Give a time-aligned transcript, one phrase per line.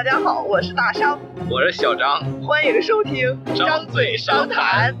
[0.00, 1.20] 大家好，我是大商，
[1.50, 4.96] 我是小张，欢迎收听张嘴商谈。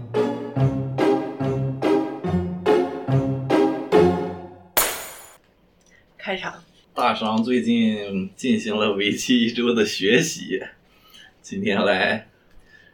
[6.18, 10.62] 开场，大商最近进行了为期一周的学习，
[11.40, 12.28] 今天来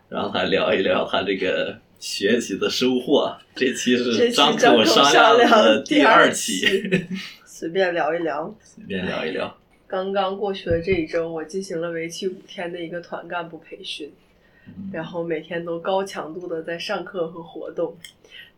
[0.09, 3.37] 让他聊一聊他这个学习的收获。
[3.57, 6.65] 这期是张张口商商量的第二期，
[7.45, 8.55] 随便聊一聊。
[8.63, 9.59] 随便聊一聊。
[9.87, 14.13] 刚刚过去的这一周，我进行了为期五天的一个团干部培训，
[14.93, 17.97] 然后每天都高强度的在上课和活动，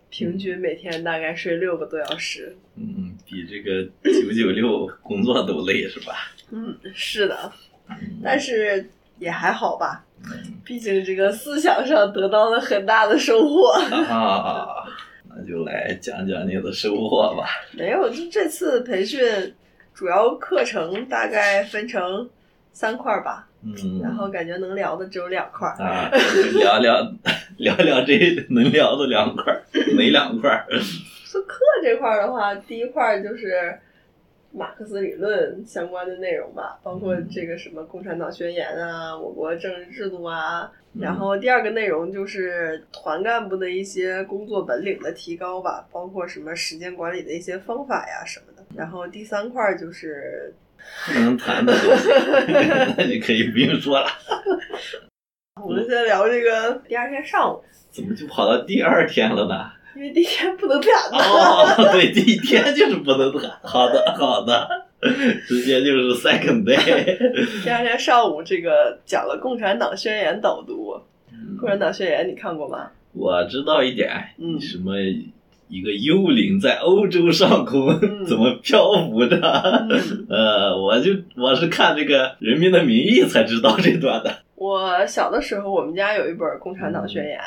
[0.09, 2.56] 平均每天大概睡六个多小时。
[2.77, 6.33] 嗯，比这个九九六工作都累是吧？
[6.51, 7.53] 嗯，是的，
[8.23, 10.06] 但是也还好吧，
[10.65, 13.73] 毕竟这个思想上得到了很大的收获。
[13.73, 14.67] 啊，
[15.29, 17.47] 那就来讲讲你的收获吧。
[17.73, 19.20] 没有，就这次培训
[19.98, 22.30] 主要课程大概分成
[22.70, 25.75] 三块儿吧，嗯，然后感觉能聊的只有两块儿。
[25.84, 26.09] 啊，
[26.55, 27.03] 聊聊
[27.59, 28.17] 聊聊这
[28.50, 29.61] 能聊的两块儿，
[29.97, 30.64] 哪两块儿？
[31.25, 33.77] 说课这块儿的话，第一块儿就是
[34.53, 40.70] 马克思理论相关的内容吧，包括这个什么《共产党宣言》啊，我国政治制度啊。
[41.01, 48.58] 然后第二个内容就是团干部的一些工作本领的提高吧，包括什么时间管理的一些方法呀什么的。
[48.77, 50.55] 然后第三块儿就是
[51.06, 52.08] 不能谈的东西，
[52.97, 54.06] 那你可以不用说了。
[55.62, 59.70] 我们先聊这个第二天上午，怎么就跑到第二天了呢？
[59.96, 61.19] 因为第一天不能谈的。
[61.19, 63.50] 哦，对，第一天就是不能谈。
[63.62, 64.69] 好的，好的，
[65.48, 67.19] 直接就是 second day。
[67.64, 70.94] 第二天上午，这个讲了《共产党宣言》导读。
[71.61, 72.91] 《共产党宣言》你看过吗？
[73.12, 74.08] 我知道一点，
[74.39, 74.92] 嗯什么
[75.69, 79.36] 一个幽灵在欧洲上空、嗯怎么漂浮着？
[80.28, 84.33] 呃，我就我是看这个《人民的名义》才知道这段的。
[84.55, 87.39] 我小的时候，我们家有一本《共产党宣言》，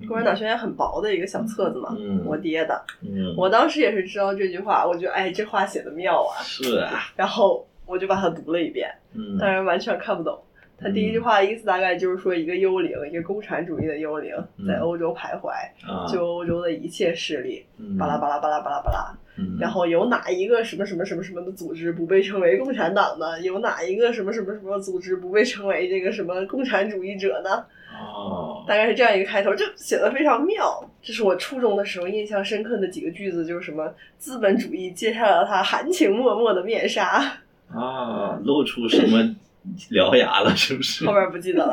[0.00, 2.82] 嗯共产党宣言》很薄的一个小册子嘛，嗯我爹的。
[3.02, 10.38] 嗯，我当时也是知道这句话，我觉得哎，这话写的妙啊，是啊，然后我就把它读了一遍，嗯，但是完全看不懂。
[10.78, 15.50] 他第一句话的意思大概就是说，一个幽灵，一个共产主义的幽灵，嗯在欧洲徘徊，
[15.86, 19.18] 啊，就欧洲的一切势力，嗯巴拉巴拉巴拉巴拉巴拉。
[19.38, 23.38] 嗯然后有哪一个什么什么什么什么的组织不被称为共产党呢？
[23.42, 27.64] 有哪一个什么什么什么组织不被称为这个什么共产主义者呢？
[27.98, 30.82] 哦，大概是这样一个开头，就写的非常妙。
[31.02, 37.22] 这是我初中的时候印象深刻的几个句子，就是什么资本主义揭下了它含情脉脉的面纱，
[37.68, 39.34] 啊，露出什么
[39.90, 40.54] 獠牙了？
[40.56, 41.12] 是不是后？
[41.12, 41.72] 边不记得了。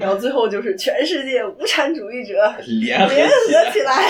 [0.00, 2.34] 然后最后就是全世界无产主义者
[2.66, 3.14] 联合
[3.72, 4.02] 起来来。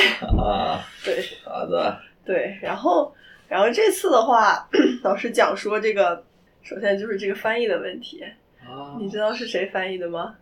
[0.43, 3.15] 啊，对好的，对，然后
[3.49, 4.69] 然后这次的话，
[5.03, 6.25] 老师讲说这个，
[6.62, 8.23] 首先就是这个翻译的问题。
[8.61, 10.35] 啊你知道是谁翻译的吗？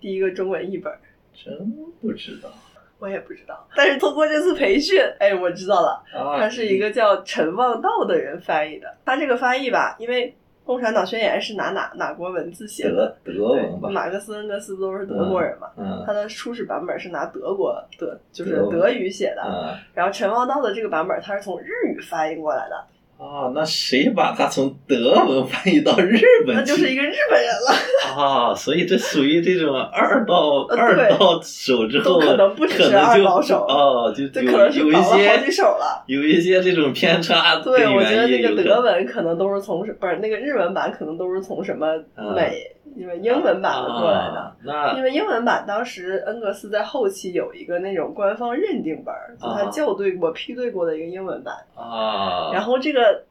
[0.00, 0.92] 第一个中文译本，
[1.32, 1.54] 真
[2.00, 2.52] 不知道
[2.98, 3.66] 我也不知道。
[3.74, 8.94] 但是通过这次培训，哎，我知道了，啊，他是一个叫陈望道的人翻译的。
[9.04, 10.28] 他这个翻译吧，因为
[10.64, 13.16] 《共产党宣言》是拿哪哪国文字写的？
[13.24, 15.68] 德德文对，吧，马克思、恩格斯不都是德国人嘛？
[15.76, 19.42] 嗯他的初始版本是拿德国的，就是德语写的。
[19.42, 22.84] 嗯然后陈望道的这个版本，他是从日语翻译过来的，
[23.22, 26.60] 啊，那谁把它从德文翻译到日本去？
[26.60, 28.20] 那就是一个日本人了。
[28.20, 36.04] 啊，所以这属于这种二到呃对二到手之后，都可能不只是可能就二到手哦，就有这可能是有一倒了好几些手了。
[36.06, 42.58] 有一些这种偏差，对，根我觉得那个源也有可能德文可能都是从不是那个日文版，可能都是从什么嗯美，
[42.94, 44.52] 因为英文版的过来的。
[44.96, 51.54] 因为英文版当时恩格斯在后期有一个那种官方认定本儿，就他啊校对过、批对过的一个英文版。
[51.74, 53.24] 啊，然后这个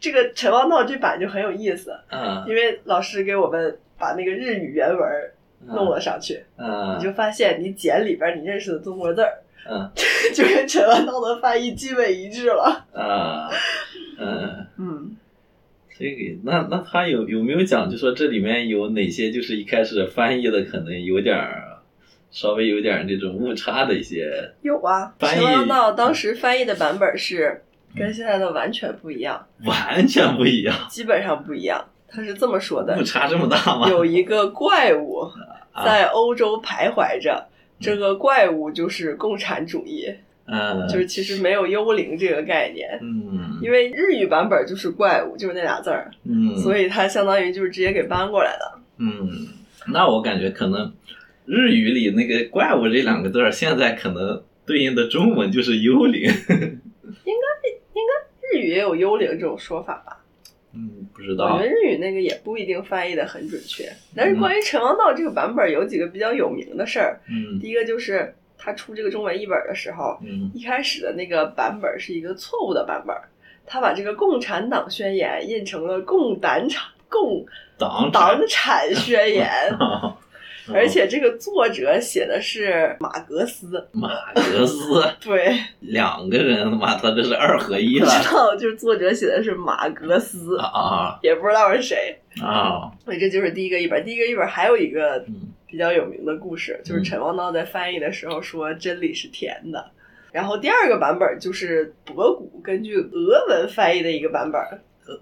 [0.00, 5.00] 这个陈望道这版就很有意思，嗯因为老师给我们把那个日语原文
[5.66, 9.90] 弄了上去，嗯你就发现你简里边你认识的中国字儿，嗯
[10.34, 12.86] 就跟陈望道的翻译基本一致了。
[12.94, 13.56] 啊嗯。
[15.98, 21.78] 嗯，这个，那那他有有没有讲，就说这里面有哪些就是一开始翻译的可能有点儿，
[22.30, 25.40] 稍微有点儿那种误差的一些，有啊，翻译？
[25.40, 27.62] 陈望道当时翻译的版本是
[27.96, 31.84] 跟现在的完全不一样，完全不一样，基本上不一样。
[32.06, 32.96] 他是这么说的。
[32.98, 33.88] 误：差这么大吗？
[33.90, 35.18] 有一个怪物
[35.72, 35.84] 啊。
[35.84, 37.46] 在欧洲徘徊着，
[37.78, 40.12] 这个怪物就是共产主义，
[40.50, 42.98] 嗯，就是其实没有幽灵这个概念。
[43.02, 48.78] 嗯因为日语版本就是怪物，就是那俩字儿，嗯，所以它相当于就是直接给搬过来的。
[48.98, 49.48] 嗯，
[49.92, 50.92] 那我感觉可能
[51.44, 56.22] 日语里那个“怪物”这两个字儿，现在可能对应的中文就是幽灵。
[57.24, 58.12] 应该应该
[58.52, 60.24] 日语也有幽灵这种说法吧？
[60.74, 61.70] 嗯，不知道我觉得。
[61.70, 63.84] 日语那个也不一定翻译的很准确。
[64.14, 67.20] 但是关于陈王道这个版本，有几个比较有名的事儿。
[67.28, 68.34] 嗯第一个就是
[68.68, 70.50] 他出这个中文译本的时候，嗯。
[70.54, 73.16] 一开始的那个版本是一个错误的版本，
[73.66, 77.46] 他把这个共产党宣言印成了共党产共
[77.78, 79.48] 党党产 宣言，
[80.74, 92.18] 而且这个作者写的是马格斯，马格斯 对，两个人妈，他这是二合一不了知道就是作者写的是马格斯，啊也不知道是谁。
[92.42, 92.92] 啊。
[93.04, 94.04] 所以这就是第一个译本。
[94.04, 99.90] 第一个译本还有一个嗯比较有名的故事，就是陈望道在翻译的时候说真理是甜的。
[100.32, 104.60] 然后第二个版本就是博古根据俄文翻译的一个版本，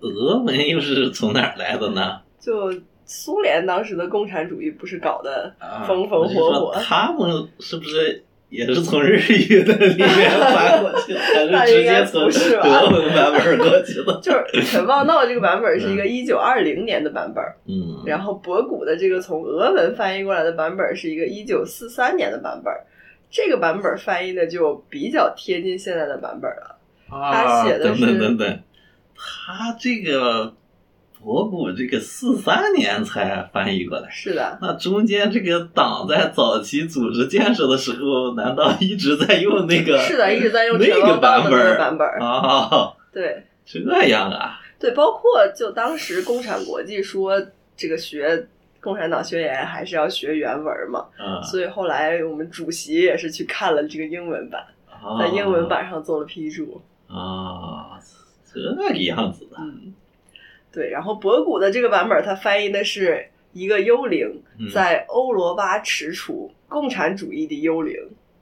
[0.01, 2.21] 俄文又是从哪儿来的呢？
[2.41, 2.73] 就
[3.05, 11.21] 苏联当时的共产主义不是搞的啊风风火火，他们是不是也是从日语的里面翻过去的，
[11.51, 14.21] 那还是直应该接从不是吧德文版本过去的？
[14.23, 22.73] 就是陈望道这个版本是一个一九二零年的版本，嗯，然后博古的这个从俄文翻译过来的版本是一个一九四三年的版本。
[23.29, 26.79] 这个版本翻译的就比较贴近现在的版本了。
[27.11, 28.61] 啊，写的等等是等等，
[29.17, 30.55] 他这个
[31.27, 34.09] 博古这个四三年才翻译过来。
[34.09, 39.99] 是的，那中间这个党在早期组织建设的时候，难道一直在用那个？
[39.99, 42.07] 是的，一直在用那个版本儿版本。
[42.21, 47.45] 啊，对这样啊，对，包括就当时共产国际说
[47.77, 48.47] 这个学
[48.81, 56.81] 共产党宣言还是要学原文嘛，啊，所以后来我们主席也是去看了这个英文版，啊在英文版上做了批注。
[57.09, 57.99] 啊，
[58.55, 59.93] 这个样子的，嗯，
[60.73, 67.97] 对，然后博古的这个版本，它翻译的是一个幽灵嗯在欧罗巴踟蹰，共产主义的幽灵，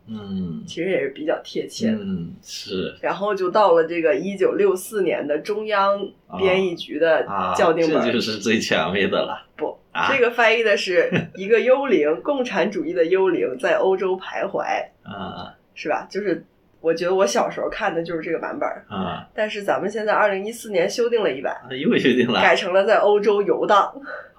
[0.08, 1.98] 嗯其实也是比较贴切的。
[1.98, 5.98] 嗯是然后就到了这个一九六四年的中央
[6.38, 14.64] 编译局的啊，校订本，这就是最权威的了不，啊这个翻译的是一个幽灵， 共产主义的幽灵在欧洲徘徊，
[15.04, 16.06] 啊是吧？
[16.10, 16.44] 就是
[16.84, 22.42] 我觉得我小时候看的就是这个版本，啊，但是咱们现在二零一四年修订了一版，又修订了。
[22.42, 23.90] 改成了在欧洲游荡，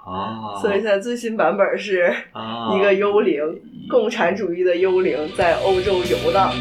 [0.06, 3.42] 啊， 所以现在最新版本是啊一个幽灵，
[3.90, 6.54] 共产主义的幽灵在欧洲游荡。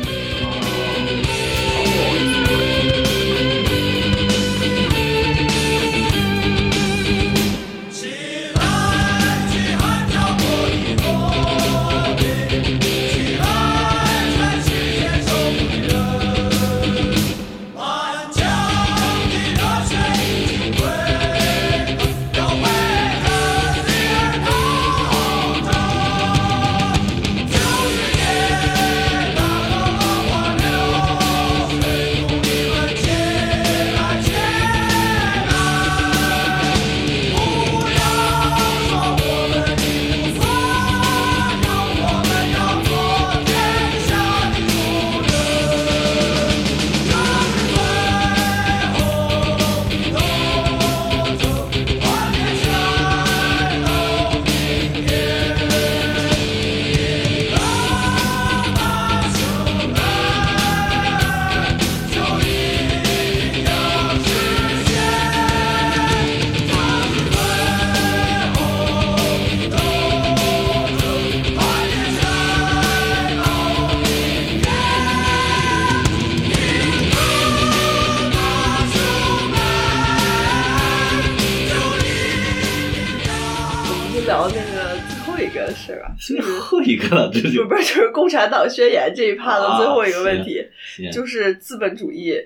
[87.08, 90.64] 个了，这不就不是就是共产党宣言这一趴的最后一个问题，
[90.96, 92.36] 行就是资本主义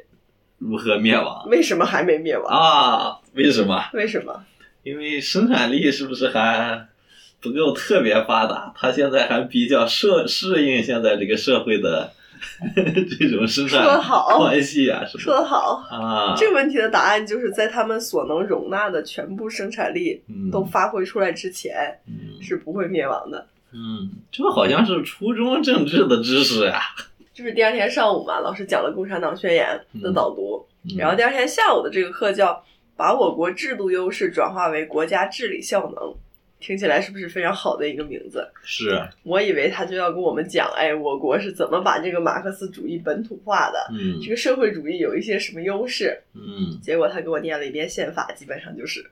[0.58, 2.46] 如何灭亡为什么还没灭亡？
[2.46, 3.18] 啊？
[3.34, 3.84] 为什么？
[3.92, 4.44] 为什么？
[4.82, 6.86] 因为生产力是不是还
[7.40, 8.72] 不够特别发达？
[8.76, 12.10] 它现在还比较适适应现在这个社会的
[13.18, 15.04] 这种生产好关系啊？
[15.06, 15.84] 说得好。
[15.90, 23.46] 啊，这个问题的答案就是在他们所能容纳的全部生产力嗯都发挥出来之前，嗯是不会灭亡的。
[23.72, 26.80] 嗯，这好像是初中政治的知识啊。
[27.34, 32.64] 就是第二天上午嘛，老师讲了《共产党宣言》的导读，嗯然后第二天下午的这个课叫
[32.96, 36.14] “把我国制度优势转化为国家治理效能”，
[36.58, 38.44] 听起来是不是非常好的一个名字？
[38.64, 46.20] 是，我以为他就要跟我们讲，哎，我国是怎么把这个马克思主义本土化的，嗯这个社会主义有一些什么优势。
[46.34, 49.08] 嗯结果他给我念了一遍宪法，基本上就是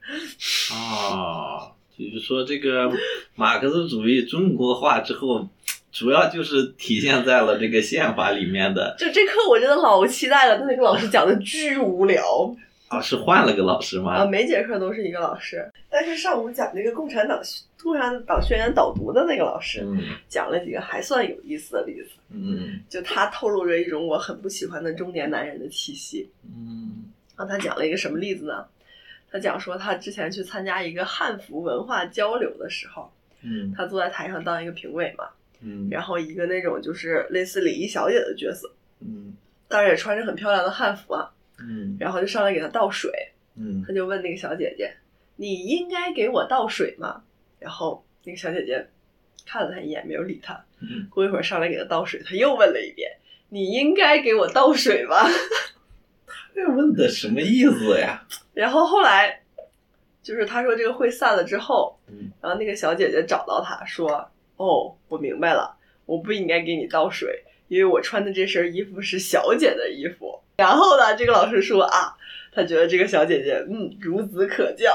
[0.73, 2.91] 啊，就是说这个
[3.35, 5.49] 马克思主义中国化之后，
[5.91, 8.95] 主要就是体现在了这个宪法里面的。
[9.01, 12.55] 就这课我真的老期待了，但那个老师讲的巨无聊。
[12.89, 17.41] 啊，是换了个老师吗啊，每节课都是一个老师，但是上午讲那个共产党
[17.83, 19.99] 共产党宣言导读的那个老师嗯
[20.29, 26.31] 讲了几个还算有意思的例子，嗯就他透露着一种我很不喜欢的中年男人的气息。
[26.45, 28.65] 嗯然后他讲了一个什么例子呢？
[29.31, 35.25] 他讲说他之前去参加一个汉服文化交流的时候，嗯他坐在台上当一个评委嘛，
[35.61, 39.35] 嗯然后一个那种就是类似礼仪小姐的角色，嗯
[39.69, 43.11] 当然也穿着很漂亮的汉服啊，嗯然后就上来给他倒水，
[43.57, 44.95] 嗯他就问那个小姐姐
[45.37, 47.23] ：“你应该给我倒水吗？”
[47.59, 48.87] 然后那个小姐姐
[49.47, 50.65] 看了他一眼，没有理他。
[50.81, 53.11] 嗯过一会儿上来给他倒水，他又问了一遍
[53.51, 55.17] ：“你应该给我倒水吗
[56.55, 59.43] 这问的什么意思呀？？”然后后来
[60.23, 72.17] 就是他说这个会散了之后，嗯然后那个小姐姐找到他说：“哦，我明白了，我不应该给你倒水，因为我穿的这身衣服是小姐的衣服。”然后呢，这个老师说啊，
[72.51, 74.91] 他觉得这个小姐姐嗯孺子可教，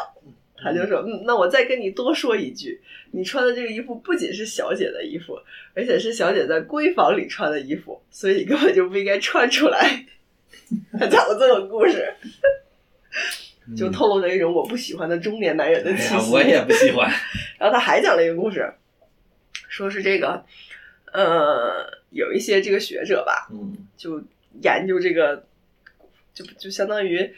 [0.58, 5.40] 他就说嗯，那我再跟你多说一句，你穿的这个衣服不仅是小姐的衣服，
[5.76, 10.08] 而且是小姐在闺房里穿的衣服，所以你根本就不应该穿出来。
[10.98, 12.12] 他讲了这个故事，
[13.76, 16.14] 就透露着一种我不喜欢的中年男人的哎气息。
[16.16, 17.10] 呀，我也不喜欢。
[17.60, 18.74] 然后他还讲了一个故事，
[19.70, 20.44] 说是这个，
[21.14, 24.22] 呃，有一些这个学者吧，嗯就
[24.62, 25.46] 研究这个，
[26.34, 27.34] 就就相当于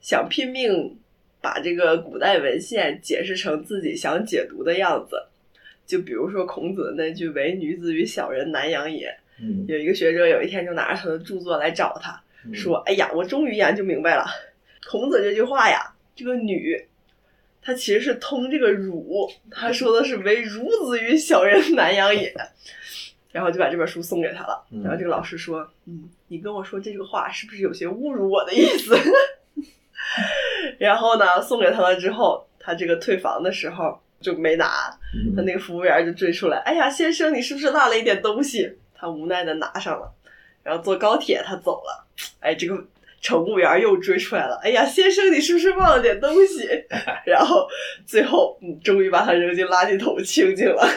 [0.00, 0.96] 想拼命
[1.40, 5.26] 把这个古代文献解释成自己想解读的样子。
[5.84, 12.20] 就比如说孔子的那句“唯女子与小人难养也”，嗯有一个学者有一天就拿着他的著作来找他，
[12.52, 14.26] 说：“哎呀，我终于研究明白了，
[14.88, 16.86] 孔子这句话呀，这个女，
[17.60, 22.32] 它其实是通这个儒，他说的是唯孺子与小人难养也。”
[23.32, 24.64] 然后就把这本书送给他了。
[24.70, 28.96] 嗯然后这个老师说：“嗯，你跟我说这个话是不是有些侮辱我的意思？”
[30.78, 34.90] 然后呢，送给他了之后，他这个退房的时候就没拿，
[35.36, 40.10] 他那个服务员就追出来：“哎呀，先生，你是不是落了一点东西？”他无奈的拿上了，
[40.62, 42.06] 然后坐高铁他走了。
[42.40, 42.82] 哎，这个
[43.26, 46.64] 乘务员又追出来了：“哎呀，先生，你是不是忘了点东西？”
[47.26, 47.66] 然后
[48.06, 50.88] 最后，嗯，终于把他扔进垃圾桶清净了。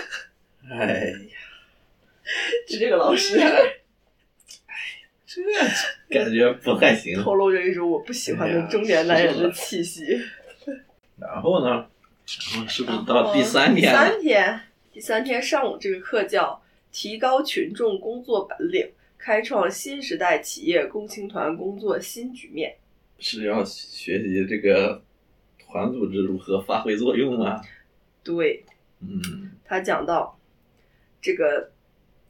[0.69, 1.17] 哎呀，
[2.67, 3.49] 就这个老师哎
[5.25, 5.41] 这
[6.09, 7.17] 感觉不太行。
[7.23, 10.21] 透露着一种我不喜欢的中年男人的气息。
[11.19, 11.87] 然后呢？
[12.53, 13.97] 然后是不是到第三天第？
[13.97, 14.61] 三天，
[14.93, 18.87] 第三天上午这个课叫提高群众工作本领，
[19.19, 22.77] 开创新时代企业共青团工作新局面。
[23.19, 25.03] 是要学习这个
[25.59, 27.61] 团组织如何发挥作用啊？
[28.23, 28.63] 对
[29.01, 30.39] 嗯他讲到
[31.21, 31.71] 这个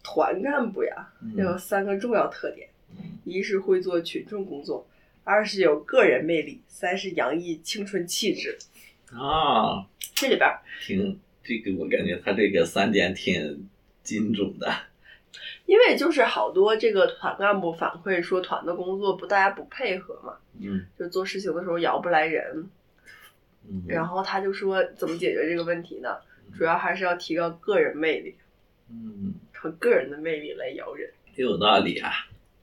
[0.02, 4.88] 团干部呀，要有嗯三个重要特点：嗯一是会做群众工作，
[5.24, 8.58] 二是有个人魅力，三是洋溢青春气质。
[9.14, 13.68] 啊，这里边儿挺这个我感觉他这个三点挺
[14.04, 14.72] 精准的。
[15.70, 22.68] 因为就是好多这个团干部反馈说，团的工作不大家不配合嘛，嗯就做事情的时候摇不来人。
[23.68, 26.18] 嗯，然后他就说怎么解决这个问题呢？
[26.58, 28.34] 主要还是要提高个人魅力，
[28.90, 31.08] 嗯，靠个人的魅力来摇人。
[31.36, 32.10] 有道理啊。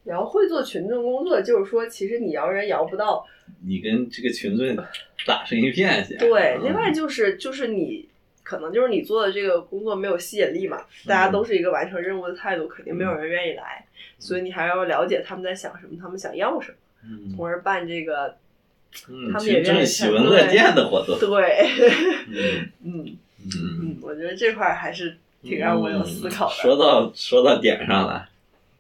[0.03, 3.25] 然后会做群众工作，就是说其实你摇人摇不到。
[3.65, 4.85] 你跟这个群众
[5.25, 6.17] 打成一片去。
[6.17, 8.09] 对，嗯另外就是就是你
[8.47, 13.85] 可能就是你做的这个工作没有吸引力嘛，大家都是一个完成任务的态度，肯定没有人愿意来。
[14.21, 18.37] 所以你还要了解他们在想什么，他们想要什么，嗯从而办这个
[19.09, 21.19] 嗯，他们也愿意喜闻乐见的活动。
[21.19, 21.69] 对，
[22.85, 26.55] 嗯 嗯我觉得这块儿还是挺让我有思考的。
[26.55, 28.29] 说到说到点上了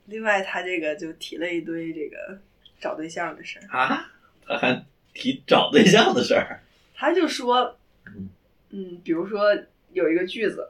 [0.06, 2.38] 另外，他这个就提了一堆这个
[2.80, 4.10] 找对象的事儿，啊，
[4.46, 6.60] 他还提找对象的事儿。
[6.94, 7.76] 他就说
[8.76, 9.42] 嗯，嗯，比如说
[9.92, 10.68] 有一个句子，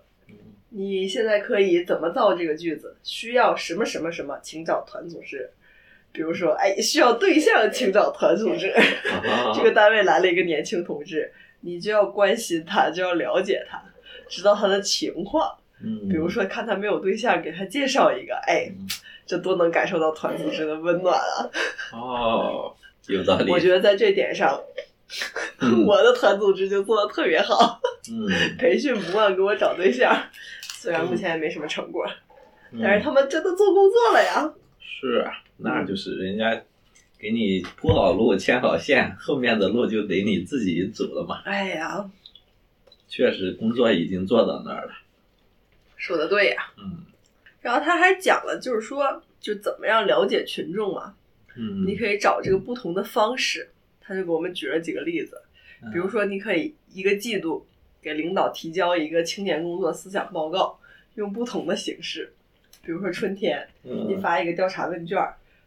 [0.71, 2.97] 你现在可以怎么造这个句子？
[3.03, 5.51] 需要什么什么什么，请找团组织。
[6.13, 8.69] 比如说，哎，需要对象，请找团组织。
[8.69, 13.83] 啊 这个单位来了一个年轻同志，你就要关心他，就要了解他，
[14.29, 15.55] 知道他的情况。
[15.85, 18.73] 嗯，比如说，看他没有对象，给他介绍一个，哎，
[19.27, 21.51] 这多能感受到团组织的温暖啊！
[21.93, 22.75] 哦，
[23.09, 23.51] 有道理。
[23.53, 24.85] 我觉得在这点上，嗯
[25.87, 28.27] 我的团组织就做的特别好，嗯，
[28.59, 30.15] 培训不忘给我找对象，
[30.63, 32.05] 虽然目前也没什么成果，
[32.73, 34.53] 嗯但是他们真的做工作了呀。
[34.81, 36.61] 是啊，那就是人家
[37.19, 41.43] 给你铺好路、牵好线，后面的路就得你自己走了嘛。
[41.45, 42.11] 哎呀，
[43.09, 44.93] 确实，工作已经做到那儿了。
[45.97, 46.73] 说的对呀。
[46.79, 47.05] 嗯
[47.63, 51.15] 然后他还讲了，就是说，就怎么样了解群众嘛，
[51.57, 53.69] 嗯，你可以找这个不同的方式。
[54.07, 55.43] 他就给我们举了几个例子，
[55.83, 57.67] 嗯比如说你可以一个季度
[58.01, 60.79] 给领导提交一个青年工作思想报告，
[61.17, 62.33] 用不同的形式，
[62.83, 65.19] 比如说春天你嗯发一个调查问卷，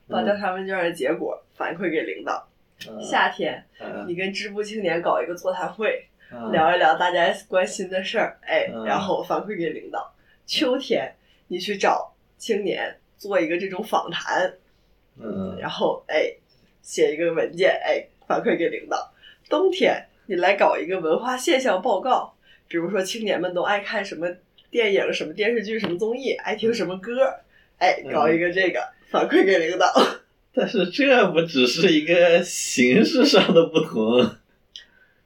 [0.08, 2.48] 把嗯调查问卷的结果反馈给领导；
[2.90, 10.14] 嗯夏天嗯你跟支部青年搞一个座谈会，嗯聊一聊大家关心的事儿，哎，嗯然后反馈给领导。
[10.46, 11.14] 秋天
[11.48, 14.54] 你去找青年做一个这种访谈，
[15.18, 16.32] 嗯然后哎
[16.82, 19.12] 写一个文件，哎反馈给领导。
[19.50, 22.36] 冬天你来搞一个文化现象报告，
[22.68, 24.28] 比如说青年们都爱看什么
[24.70, 27.34] 电影、什么电视剧、什么综艺，爱听什么歌，
[27.80, 29.92] 哎，嗯搞一个这个反馈给领导。
[30.54, 34.36] 但是这不只是一个形式上的不同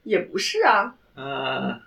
[0.04, 1.80] 也不是啊，啊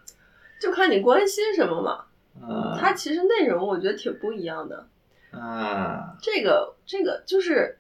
[0.59, 2.03] 就看你关心什么嘛。
[2.39, 4.87] 啊它其实内容我觉得挺不一样的。
[5.31, 7.77] 啊这个这个就是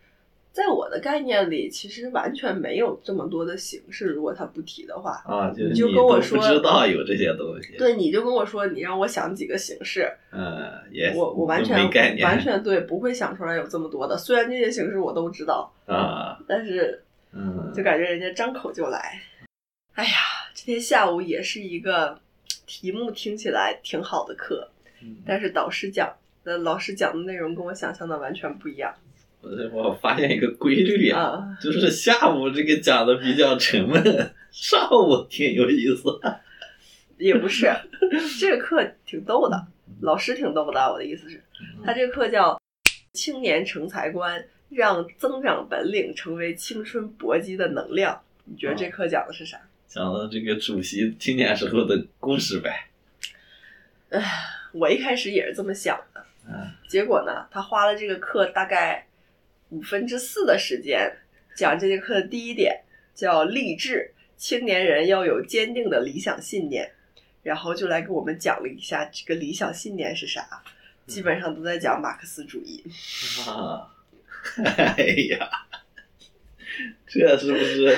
[0.51, 4.07] 在我的概念里，其实完全没有这么多的形式。
[4.07, 5.53] 如果他不提的话，啊！
[5.55, 11.77] 就你就跟我说不知道有这些东西，对，你就跟我说，你让我想几个形式，嗯，也我我完全
[12.21, 14.17] 完全对，不会想出来有这么多的。
[14.17, 19.21] 虽然这些形式我都知道，啊，但是嗯，就感觉人家张口就来。
[19.93, 20.11] 哎呀，
[20.55, 22.19] 今天下午也是一个
[22.65, 24.67] 题目听起来挺好的课，
[25.03, 26.11] 嗯但是导师讲
[26.43, 28.93] 的老师讲的内容跟我想象的完全不一样
[29.41, 31.57] 我我发现一个规律啊，啊。
[31.61, 34.03] 就是下午这个讲的比较沉闷，
[34.51, 36.19] 上午挺有意思。
[37.17, 37.71] 也不是，
[38.39, 39.67] 这个课挺逗的，
[40.01, 40.79] 老师挺逗的。
[40.91, 41.41] 我的意思是，
[41.83, 42.61] 他这个课叫
[43.13, 48.21] “青年成才观”，让增长本领成为青春搏击的能量。
[48.45, 49.59] 你觉得这课讲的是啥？
[49.87, 52.87] 讲的这个主席青年时候的故事呗。
[54.73, 59.07] 我一开始也是这么想的，嗯结果呢，他花了这个课大概
[59.69, 61.11] 五分之四的时间
[61.55, 62.81] 讲这节课的第一点，
[63.13, 66.91] 叫励志，青年人要有坚定的理想信念，
[67.43, 70.63] 然后就来给我们讲了一下这个理想信念是啥，
[71.05, 72.83] 基本上都在讲马克思主义。
[73.47, 73.91] 啊，
[74.65, 75.49] 哎呀，
[77.07, 77.97] 这是不是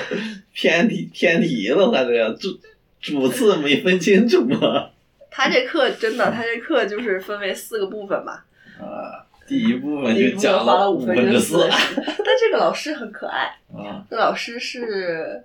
[0.52, 1.92] 偏题偏题了？
[1.92, 2.58] 他这个主
[3.00, 4.90] 主次没分清楚吗。
[5.30, 8.44] 他这课真的，他这课就是分为四个部分吧，
[8.80, 15.42] 啊，第一部分就讲花了五五分之四 但这个老师很可爱，啊这老师是，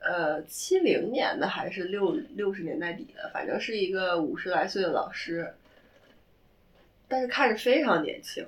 [0.00, 5.54] 呃，七零年的还是六六十年代底的，反正是一个五十来岁的老师，
[7.06, 8.44] 但是看着非常年轻，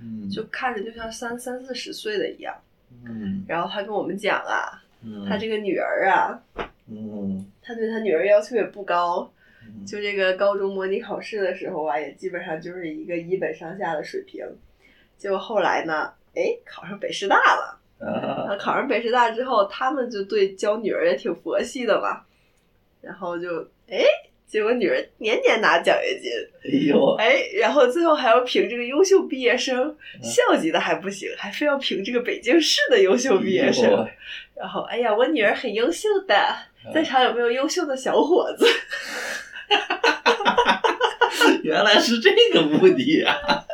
[0.00, 2.54] 嗯，就看着就像三三四十岁的一样。
[3.04, 6.40] 嗯然后他跟我们讲啊，嗯，他这个女儿啊，
[6.86, 9.37] 嗯他对他女儿要求也不高，嗯
[9.86, 14.44] 就这个高中模拟考试的时候啊，也基本上就是一个一本上下的水平。
[15.16, 17.78] 结果后来呢，哎，考上北师大了。
[18.00, 22.20] 啊啊，考上北师大之后，他们就对教女儿也挺佛系的嘛，
[23.00, 24.04] 然后就哎，
[24.46, 26.30] 结果女儿年年拿奖学金，
[26.62, 33.90] 哎呦，哎，然后最后还要评这个优秀毕业生，校级的还不行，还非要评这个北京市的优秀毕业哎生。
[33.90, 34.08] 呦
[34.54, 36.34] 然后，哎呀，我女儿很优秀的，
[36.94, 38.64] 在场有没有优秀的小伙子？
[41.62, 43.64] 原来是这个目的啊！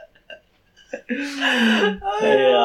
[2.22, 2.59] 哎呀，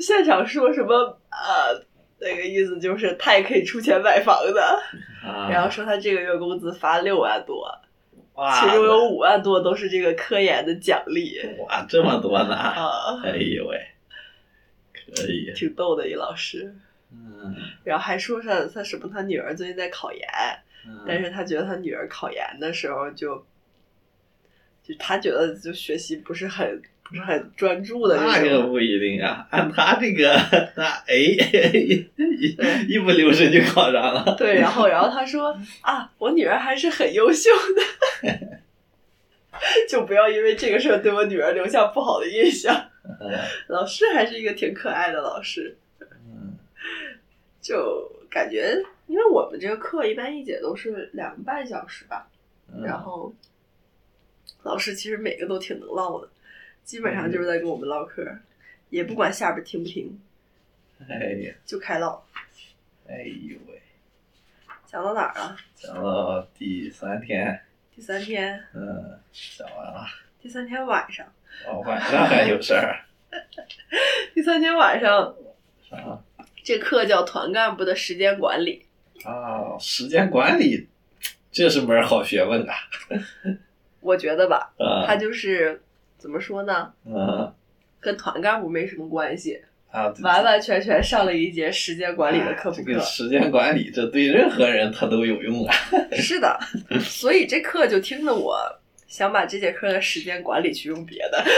[0.00, 1.18] 现场说什么？
[1.30, 1.84] 呃，
[2.18, 4.80] 那个意思就是他也可以出钱买房的，
[5.22, 7.68] 啊然后说他这个月工资发六万多，
[8.34, 12.54] 哇，其中有五万多都是这个科研的奖励哇这么多呢！
[12.54, 13.86] 啊，哎呦喂，
[14.92, 16.74] 可以，挺逗的一老师。
[17.12, 20.58] 嗯，然后还说上他什么他女儿最近在考研，嗯
[21.06, 23.36] 但是他觉得他女儿考研的时候就，
[24.82, 28.62] 就他觉得就学习不是很不是很专注的那这种。
[28.62, 30.34] 个不一定啊，按他这个，
[30.76, 32.06] 他哎，一
[32.88, 34.34] 一不留神就考上了。
[34.38, 37.50] 对，然后然后他说 啊，我女儿还是很优秀
[38.22, 38.58] 的，
[39.88, 42.90] 就不要因为这个事儿对我女儿留下不好的印象。
[43.68, 46.56] 老师还是一个挺可爱的老师，嗯。
[47.60, 52.28] 就感觉因为我们这个课一般一节都是两个半小时吧，
[52.72, 53.32] 嗯然后
[54.62, 56.28] 老师其实每个都挺能唠的，
[56.82, 58.26] 基本上就是在跟我们唠嗑，
[58.88, 60.18] 也不管下边听不听，
[61.08, 62.22] 哎呀，就开唠。
[63.06, 63.82] 哎呦喂，
[64.86, 65.56] 讲到哪儿了？
[65.74, 67.60] 讲到第三天，
[67.94, 69.20] 第三天，嗯，
[69.58, 70.06] 讲完了，
[70.40, 71.26] 第三天晚上，
[71.68, 73.04] 哦，晚上还有事儿
[74.32, 75.36] 第三天晚上，
[75.90, 76.22] 啥
[76.62, 78.86] 这课叫团干部的时间管理。
[79.24, 80.88] 啊，时间管理，
[81.50, 82.74] 这是门好学问啊！
[84.00, 85.80] 我觉得吧，啊，它就是
[86.18, 87.52] 怎么说呢，嗯
[88.00, 93.00] 跟团干部没什么关系，啊，完完全全上了一节时间管理的科普课哎这个。
[93.00, 95.74] 时间管理，这对任何人他都有用啊。
[96.12, 96.60] 是的，
[97.00, 98.58] 所以这课就听得我
[99.06, 101.42] 想把这节课的时间管理去用别的。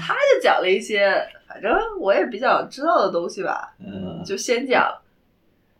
[0.00, 1.12] 他就讲了一些，
[1.48, 4.92] 反正我也比较知道的东西吧，嗯就先讲，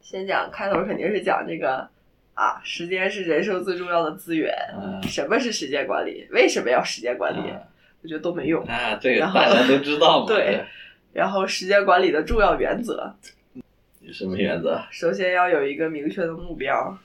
[0.08, 1.78] 先讲开头肯定是讲这个
[2.34, 4.54] 啊，时间是人生最重要的资源。
[4.80, 6.24] 嗯什么是时间管理？
[6.30, 7.50] 为什么要时间管理？
[7.50, 7.58] 啊
[8.04, 8.62] 我觉得都没用。
[8.66, 10.26] 啊，这个然后大家都知道嘛。
[10.32, 10.62] 对
[11.12, 13.12] 然后时间管理的重要原则，
[14.12, 14.80] 什么原则？
[14.92, 16.96] 首先要有一个明确的目标，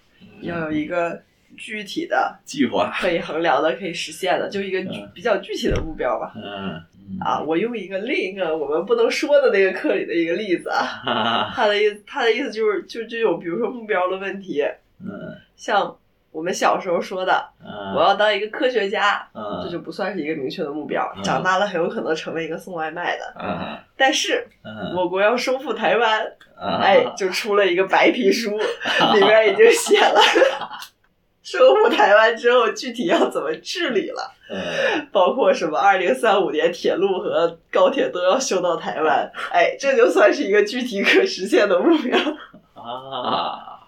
[0.41, 1.23] 要有一个
[1.57, 2.91] 具体的、计划。
[3.01, 4.79] 可以衡量的、可以实现的，就一个
[5.11, 6.33] 比较具体的目标吧。
[6.35, 6.79] 嗯
[7.19, 14.63] 啊，我用一个另一个我们不能说的那个课里的一个例子啊， 他的意思，他的意思就是，就就有比如说目标的问题，
[14.99, 15.35] 嗯。
[15.55, 15.95] 像
[16.31, 19.61] 我们小时候说的，嗯，我要当一个科学家，嗯。
[19.63, 21.11] 这就不算是一个明确的目标。
[21.15, 21.21] 嗯。
[21.23, 23.77] 长大了很有可能成为一个送外卖的，嗯。
[23.95, 24.95] 但是嗯。
[24.95, 26.23] 我国要收复台湾，
[26.59, 28.57] 嗯，哎，就出了一个白皮书，
[29.13, 30.19] 里面已经写了
[31.43, 42.17] 收复台湾之后具体要怎么治理了，嗯包括什么二零三五年铁路和高铁都要修到台湾，哎，这就算是一个具体可实现的目标。
[42.73, 43.79] 啊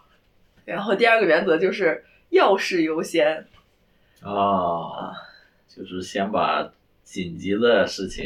[0.66, 3.46] 然后第二个原则就是要事优先，
[4.22, 5.12] 啊，
[5.68, 6.72] 就是先把
[7.04, 8.26] 紧急的事情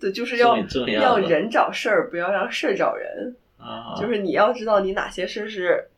[0.00, 0.58] 对，就是要
[1.00, 3.36] 要人找事儿，不要让事儿找人。
[3.56, 5.88] 啊，就是你要知道你哪些事是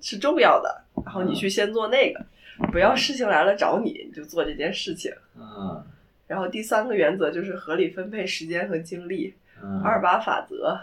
[0.00, 2.24] 是重要的，然后你去先做那个，
[2.72, 5.12] 不要事情来了找你，你就做这件事情。
[5.36, 5.84] 嗯
[6.26, 10.78] 然后第三个原则就是合理分配时间和精力，嗯，二八法则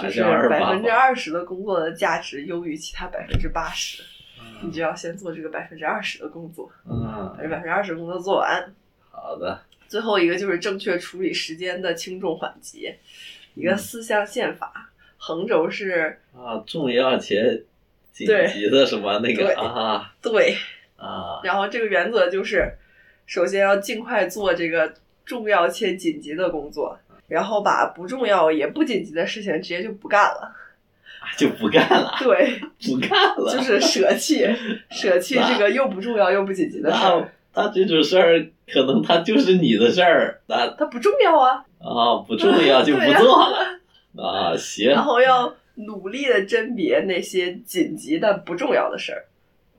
[0.00, 0.90] 就是百分之？
[0.90, 4.02] 二十的工作的价值优于其他百分之八十，
[4.62, 8.72] 你嗯就要先做这个百分之二十的工作，把这嗯，百分之二十工作做完。
[9.10, 12.90] 好的，最后一个就是正确处理时间的轻重缓急，
[13.54, 17.62] 一个四象限法，横轴是啊，重要且
[18.14, 20.56] 紧对急的什么那对个啊对，
[20.96, 22.72] 啊然后这个原则就是，
[23.26, 24.94] 首先要尽快做这个
[25.26, 26.96] 重要且紧急的工作，
[27.28, 30.54] 然后把不重要也不紧急的事情直接就不干了。
[31.38, 34.46] 就不干了，对，不干了，就是舍弃，
[34.92, 41.64] 舍弃这个又不重要又不紧急的事那儿，那这种事儿可能他就是你的事儿，那它不重要啊。
[41.80, 43.80] 啊不重要就不做了
[44.22, 49.24] 啊， 行然后要努力的甄别那些紧急但不重要的事儿。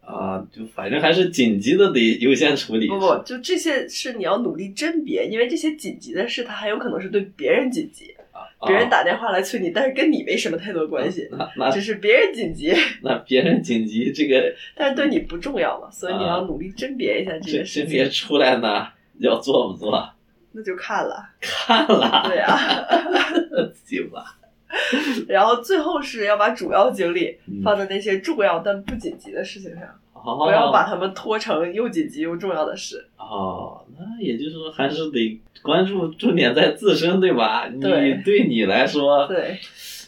[0.02, 2.88] 啊，就反正还是紧急的得优先处理。
[2.88, 17.84] 不不，就这些是你要努力甄别，因为这些紧急的事，它还有可能是对别人紧急，啊别人打电话来催你，但是跟你没什么太多关系，那那只是别人紧急， 那别人紧急这个但是对你不重要嘛，所以你要啊努力甄别一下这个事情。
[17.84, 20.08] 甄别，出来呢，要做不做？
[20.52, 22.86] 那就看了，看了，对啊。
[23.84, 24.38] 行吧？
[25.28, 29.84] 然后最后是要把主要精力嗯放在那些重要但不紧急的事情上，
[30.14, 33.06] 哦不要把他们拖成又紧急又重要的事。
[33.18, 37.70] 哦，那也就是说还是得关注重点在自身，对吧？
[37.74, 39.58] 你对对你来说，对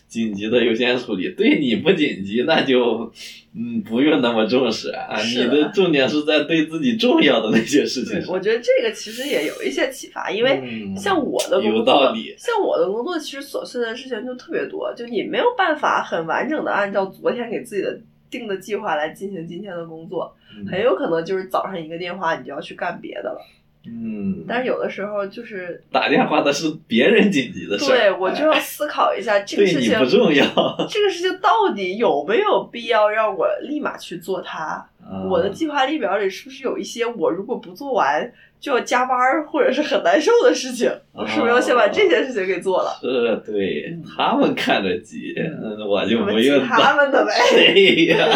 [0.07, 3.11] 紧急的优先处理，对你不紧急，那就
[3.57, 5.19] 嗯不用那么重视啊。
[5.19, 8.31] 你的重点是在对自己重要的那些事情，上。
[8.31, 20.35] 我觉得这个其实也有一些启发，因为嗯像我的工有作，道理像我的工作，其实琐碎的事情就特别多，就你没有办法很完整的按照昨天给自己的定的计划来进行今天的工作，
[20.69, 23.41] 很有可能就是早上一个电话，你就要去干别的了。
[23.87, 30.45] 嗯，但是有的时候就是，打电话的是别人紧急的事儿，对我就要哎思考一下这个事情，不重要。
[30.89, 34.85] 这个事情到底有没有必要让我立马去做它？
[35.29, 40.91] 我的嗯计划列表里是不是有一些我如果不做完就要加班儿或者是很难受的事情？
[41.13, 42.91] 我是不是要先把这件事情给做了？
[43.01, 47.31] 是对他们看着急，嗯我就不用他们的呗。
[47.51, 48.27] 对 呀，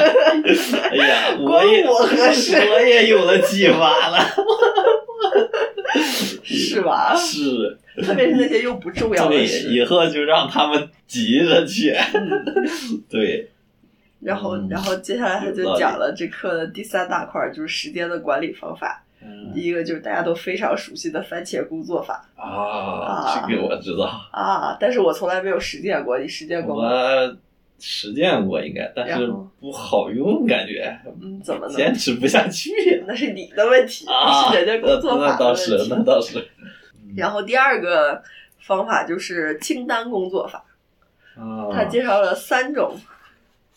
[0.92, 4.20] 哎呀， 我也关我何事我也有了计划了，
[6.44, 7.16] 是吧？
[7.16, 9.70] 是，特别是那些又不重要的对，事。
[9.70, 11.96] 以后就让他们急着去，
[13.10, 13.50] 对，
[14.20, 14.68] 然后，嗯。
[14.70, 19.04] 然后接下来他就讲了这课的第三大块，就是时间的管理方法。
[19.22, 19.52] 嗯。
[19.54, 22.26] 第一个就是大家都非常熟悉的番茄工作法。
[22.36, 26.90] 啊，这个我知道，啊，但是我从来没有实践过，你实践过吗？
[26.90, 27.38] 我
[27.82, 29.28] 实践过应该，但是
[29.60, 30.96] 不好用，感觉。
[31.22, 31.74] 嗯，怎么呢？
[31.74, 32.72] 坚持不下去
[33.08, 35.88] 那是你的问题，啊，不是人家工作法的问倒是，题。
[35.90, 36.48] 那倒是，
[37.18, 38.22] 然后第二个
[38.60, 40.64] 方法就是清单工作法，
[41.36, 42.96] 啊，他介绍了三种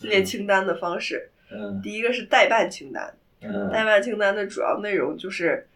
[0.02, 1.30] 列清单的方式。
[1.50, 1.80] 嗯。
[1.82, 3.70] 第一个是代办清单，嗯。
[3.72, 5.66] 代办清单的主要内容就是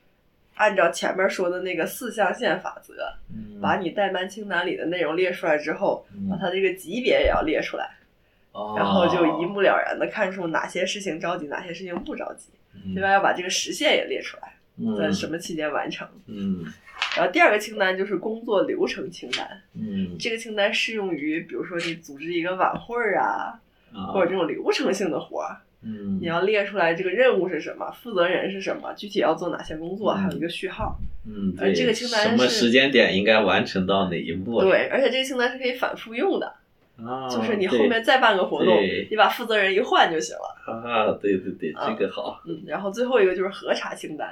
[0.54, 2.94] 按照前面说的那个四象限法则，
[3.34, 3.60] 嗯。
[3.60, 7.90] 把你代办清单里的内容列出来之后，把它这个级别也要列出来，
[8.52, 8.74] 哦。
[8.76, 12.50] 然后就一目了然的看出哪些事情着急，哪些事情不着急。
[12.74, 12.94] 嗯。
[12.94, 14.54] 另外要把这个时限也列出来，
[14.96, 16.06] 在嗯什么期间完成。
[16.26, 16.64] 嗯。
[17.16, 20.16] 然后第二个清单就是工作流程清单，嗯。
[20.18, 23.58] 这个清单适用于比如说你组织一个晚会儿啊，
[23.92, 24.12] 啊。
[24.12, 26.18] 或者这种流程性的活儿，嗯。
[26.20, 30.18] 你要列出来这个任务是什么，负责人是什么，具体要做哪些工作，嗯。
[30.18, 30.98] 还有一个序号。
[31.30, 34.62] 嗯而这个清单什么是时间点应该完成到哪一步？
[34.62, 36.50] 对，而且这个清单是可以反复用的，
[37.06, 38.74] 啊，就是你后面再办个活动，
[39.10, 40.72] 你把负责人一换就行了。
[40.72, 44.28] 啊，对对对，啊这个好，嗯，然后最后一个就是核查清单，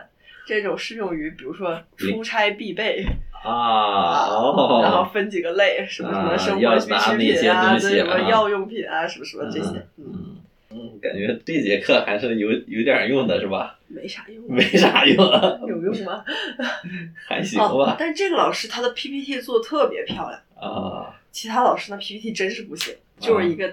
[0.47, 3.05] 这种适用于比如说出差必备
[3.45, 10.37] 啊哦， 然后分几个类，什么什么啊生活必需品啊，什么啊药用品啊，什么什么这些，嗯，嗯
[10.71, 13.79] 嗯，感觉这节课还是有有点用的是吧？
[13.89, 15.25] 没啥用，没啥用，
[15.69, 16.25] 有用吗？
[17.29, 17.97] 还行哦吧，。
[17.99, 23.68] 但这个老师他的 PPT 做的特别漂亮，啊，其他老师的 PPT 真是不行，就是一个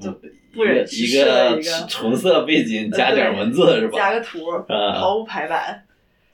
[0.00, 0.20] 就嗯
[0.52, 3.96] 不忍直视一个的一个纯色背景加点文字是吧？
[3.96, 5.86] 加个图，啊毫无排版。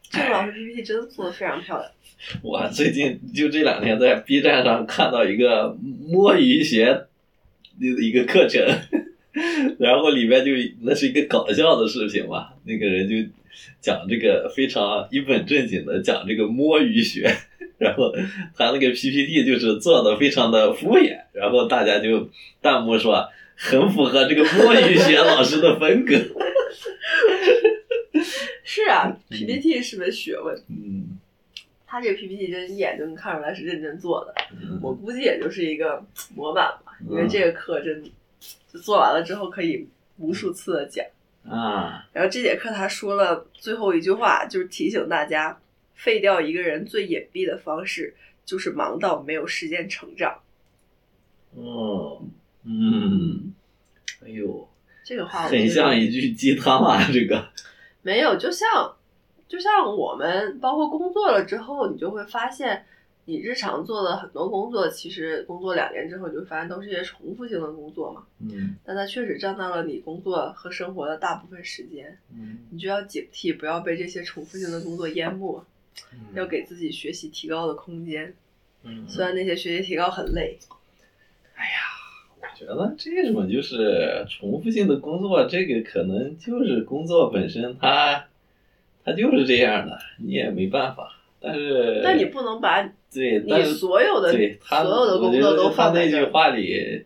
[0.08, 1.90] 这个老师 PPT 真的做的非常漂亮。
[2.42, 6.86] 我最近就这两天在 B 站上看到一个摸鱼学
[7.78, 8.66] 的一个课程，
[9.78, 13.16] 然后里面就那是一个搞笑的视频嘛，那个人就
[13.82, 17.30] 讲这个非常一本正经的讲这个摸鱼学，
[17.78, 18.12] 然后
[18.56, 22.28] 他那个 PPT 就是做的非常的敷衍，然后大家就
[22.60, 26.14] 弹幕说很符合这个摸鱼学老师的风格，
[28.64, 31.18] 是啊，PPT 是门学问，嗯
[31.90, 34.34] 他这个 PPT 真一眼就能看出来是认真做的。
[34.52, 38.04] 嗯我估计也就是一个模板吧，因为这个课真
[38.70, 39.88] 就做完了之后可以
[40.18, 41.04] 无数次的讲。
[41.48, 45.58] 啊然后这节课他说了最后一句话，就是提醒大家，
[45.98, 48.14] 废掉一个人最隐蔽的方式
[48.46, 50.40] 就是忙到没有时间成长。
[51.54, 52.22] 哦
[52.64, 53.52] 嗯，
[54.24, 54.66] 哎呦。
[55.04, 57.48] 这个话很像一句鸡汤啊，这个。
[58.02, 58.94] 没有，就像
[59.48, 62.84] 就像我们包括工作了之后，你就会发现，
[63.24, 68.22] 你日常做的很多工作，其实工作两年之后，你就发现都是一些重复性的工作嘛。
[68.38, 75.64] 嗯但它确实占到了你工作和生活的大部分时间，嗯你就要警惕，不要被这些重复性的工作淹没，
[76.34, 78.34] 要给自己学习提高的空间。
[78.82, 80.58] 嗯，虽然那些学习提高很累，
[81.54, 81.70] 哎呀
[82.40, 88.26] 我觉得这种就是重复性的工作，这个可能就是工作本身它，
[89.04, 91.14] 它就是这样的，你也没办法。
[91.40, 92.82] 但是，但你不能把
[93.12, 96.24] 对，你所有的对他，所有的工作都放在那句。
[96.32, 97.04] 话里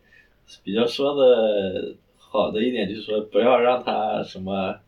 [0.65, 4.79] 比较说的好的一点就是说，不要让他什么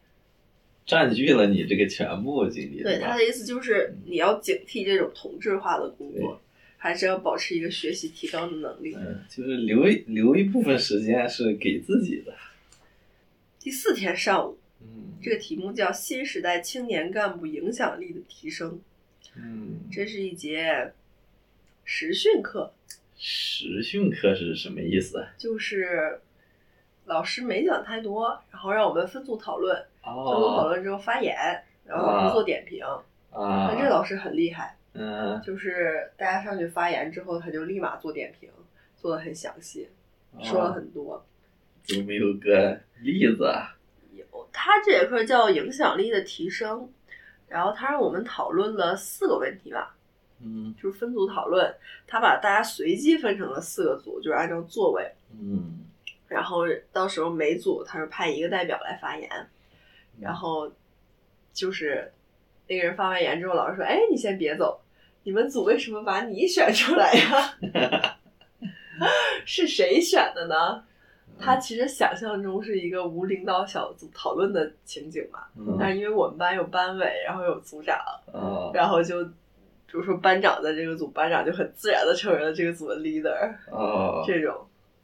[0.87, 2.83] 占据了你这个全部精力。
[2.83, 6.40] 对他的意思就是，你要警惕这种同质化的工作，
[6.77, 8.94] 还是要保持一个学习提高的能力。
[8.94, 12.35] 嗯，就是留一留一部分时间是给自己的。
[13.59, 18.79] 第四天上午，嗯这个题目叫“新时代青年干部影响力的提升
[19.37, 20.92] 嗯”，，这是一节
[21.83, 22.75] 实训课，
[23.16, 25.27] 实训课是什么意思？
[25.38, 26.20] 就是
[27.07, 31.36] 老师没讲太多，然后让我们分组讨论，分组讨哦论之后发言，
[31.84, 32.84] 然后老师做点评。
[33.30, 38.48] 啊，那这老师很厉害，嗯，就是大家上去发言之后，他就立马做点评，
[38.96, 39.88] 做的很详细，
[40.40, 41.24] 说了很多。
[41.88, 43.76] 有没有个例子啊？
[44.12, 46.88] 有，他这节课叫影响力的提升，
[47.48, 49.96] 然后他让我们讨论了四个问题吧，
[50.40, 51.74] 嗯就是分组讨论，
[52.06, 55.80] 他把大家随机分成了四个组，就是按照座位，嗯
[56.28, 56.60] 然后
[56.92, 59.28] 到时候每组他是派一个代表来发言，
[60.20, 60.70] 然后
[61.53, 62.11] 就是
[62.66, 64.81] 那个人发完言之后，老师说：“哎，你先别走，
[65.22, 68.16] 你们组为什么把你选出来呀？
[69.44, 70.83] 是谁选的呢？”
[71.37, 77.96] 他其实想象中是一个无领导小组讨论的情景嘛，嗯但是因为我们班有班委，然后有组长，
[78.33, 84.55] 啊然后就比如说班长在这个组，班长就很自然的成为了这个组的 leader，哦这种。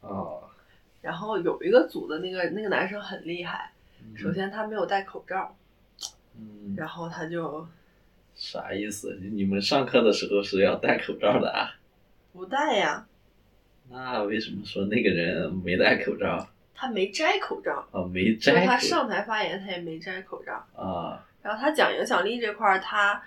[0.03, 0.40] 哦，
[1.03, 3.73] 然后有一个组的那个那个男生很厉害，
[4.16, 5.56] 首先他没有戴口罩，
[6.36, 7.66] 嗯，然后他就
[8.34, 9.18] 啥意思？
[9.20, 11.74] 你们上课的时候是要戴口罩的啊？
[12.32, 13.06] 不戴呀，
[13.88, 16.48] 那为什么说那个人没戴口罩？
[16.74, 20.52] 他没摘口罩，哦，没就是他上台发言他也没摘口罩。
[20.74, 21.26] 啊？
[21.42, 23.22] 然后他讲影响力这块儿，他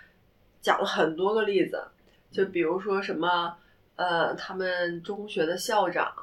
[0.62, 1.84] 讲了很多个例子，
[2.32, 3.58] 就比如说什么，
[3.96, 6.14] 呃，他们中学的校长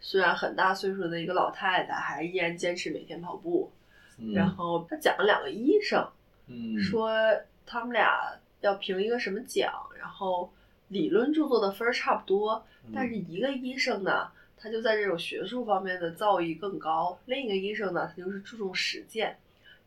[0.00, 3.70] 虽然很大岁数的一个老太太，还依然坚持每天跑步。
[4.18, 4.32] 嗯。
[4.32, 6.06] 然后他讲了两个医生，
[6.46, 6.78] 嗯。
[6.78, 7.10] 说
[7.64, 10.52] 他们俩要评一个什么奖，然后
[10.88, 19.36] 理论著作的分儿差不多，但是一个医生呢，他就在这种学术方面的造诣更高，另一个医生呢，他就是注重实践，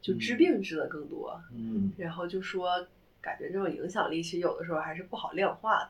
[0.01, 1.41] 就治病治的更多。
[1.53, 1.91] 嗯。
[1.97, 2.85] 然后就说，
[3.21, 5.89] 感觉这种影响力其实有的时候还是不好量化的，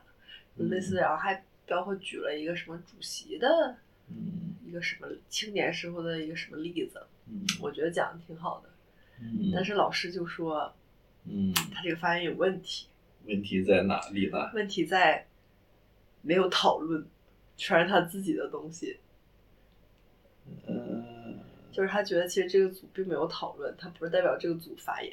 [0.56, 0.70] 嗯。
[0.70, 3.76] 类似，然后还包括举了一个什么主席的
[4.08, 4.54] 嗯。
[4.66, 8.68] 一个什么青年时候的一个什么例子，嗯我觉得讲的挺好的，
[9.20, 10.72] 嗯，但是老师就说
[11.24, 12.88] 嗯，他这个发言有问题，
[13.26, 14.50] 问题在哪里呢？
[14.54, 15.26] 问题在
[16.22, 17.06] 没有讨论，
[17.56, 18.98] 全是他自己的东西，
[20.66, 21.38] 嗯，
[21.70, 25.12] 就是他觉得其实这个组并没有讨论，他不是代表这个组发言，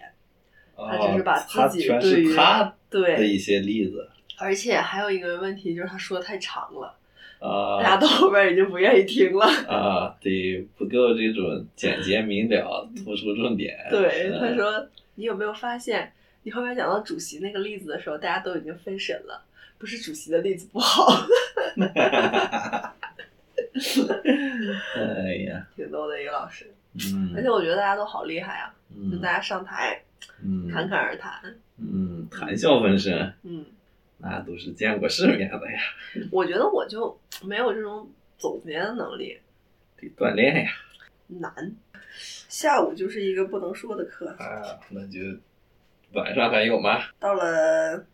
[0.76, 4.10] 他他只是把自己对于他他的，一些例子。
[4.40, 6.97] 而且还有一个问题就是他说的太长了，
[7.40, 9.46] 啊大家到后边已经不愿意听了。
[9.68, 13.78] 啊，对，不够这种简洁明了，突出重点。
[13.90, 16.12] 对，嗯他说你有没有发现，
[16.44, 19.44] 你后面讲到主席那个例子的时候，大家都已经分神了，
[19.78, 21.28] 不是主席的例子不好，
[24.96, 26.72] 哎呀，挺逗的一个老师。
[27.14, 28.74] 嗯，而且我觉得大家都好厉害啊，
[29.12, 30.02] 就嗯大家上台
[30.44, 31.34] 嗯侃侃而谈。
[31.80, 33.64] 嗯，谈笑风生，嗯，
[34.20, 35.80] 那都是见过世面的呀，
[36.32, 39.38] 我觉得我就没有这种总结的能力，
[39.96, 40.72] 得锻炼呀。
[41.28, 41.52] 难。
[42.50, 45.20] 下午就是一个不能说的课，啊，那就
[46.14, 47.04] 晚上还有吗？
[47.20, 48.06] 到了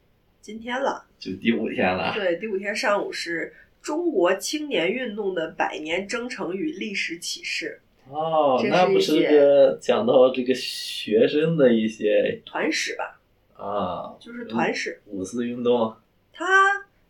[0.41, 1.05] 今天了。
[1.19, 2.11] 就第五天了。
[2.13, 13.12] 对，第五天上午是中国青年运动的百年征程与历史启示哦那不是个讲到这个学生的一些团史吧，
[13.63, 15.01] 啊，就是团史。
[15.05, 15.95] 五四运动。
[16.33, 16.45] 它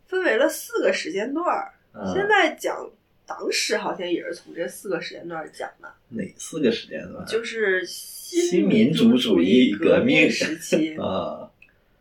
[0.06, 1.72] 分为了四个时间段儿。
[1.92, 2.90] 啊、现在讲
[3.24, 7.24] 党史好像也是从这四个时间段儿讲的，哪四个时间段？
[7.24, 11.48] 就是新新民主主主义义革命命时 期，啊，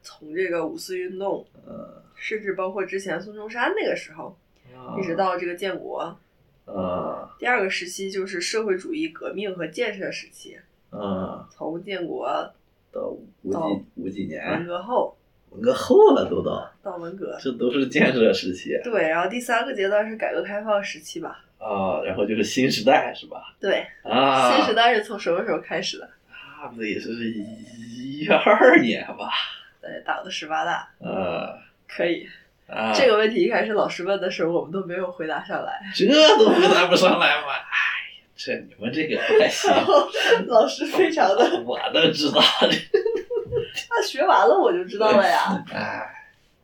[0.01, 4.35] 从这个五四运动，呃，甚至包括之前孙中山那个时候，
[4.75, 6.17] 啊一直到这个建国。
[6.65, 10.57] 啊第二个时期就是社会主义革命和建设时期，
[10.89, 12.51] 啊，从建国
[12.93, 13.07] 到
[13.41, 15.17] 五到几五几年文，革后
[15.49, 17.37] 文革后了都到，到文革。
[17.41, 21.39] 这都是建设时期对，然后第三个阶段是改革开放时期吧？
[21.57, 23.55] 啊，然后就是新时代是吧？
[23.59, 26.09] 对，啊，新时代是从什么时候开始的？
[26.61, 29.29] 差不多也是一二年吧，
[29.81, 30.87] 对，党的十八大。
[30.99, 32.25] 啊可以，
[32.67, 35.79] 啊，这个问题一开始老师问的时候，我们都没有回答上来。
[35.93, 36.05] 这
[36.37, 37.47] 都回答不上来吗？
[38.45, 40.05] 这你们这个不太行， 然后
[40.47, 42.77] 老师非常的， 我都知道这，
[43.89, 45.63] 他学完了我就知道了呀。
[45.71, 46.05] 哎，